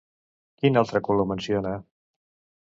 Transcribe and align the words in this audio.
Quin 0.63 0.79
altre 0.81 1.01
color 1.09 1.29
menciona? 1.33 1.75